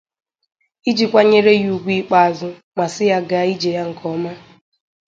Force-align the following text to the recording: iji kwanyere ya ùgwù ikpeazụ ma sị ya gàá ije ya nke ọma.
iji 0.89 1.05
kwanyere 1.11 1.51
ya 1.61 1.67
ùgwù 1.75 1.91
ikpeazụ 2.01 2.49
ma 2.77 2.85
sị 2.93 3.03
ya 3.11 3.19
gàá 3.29 3.45
ije 3.53 3.69
ya 3.77 3.83
nke 3.89 4.05
ọma. 4.15 4.31